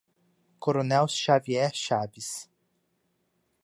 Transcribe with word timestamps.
Coronel 0.59 1.05
Xavier 1.07 1.69
Chaves 1.71 2.49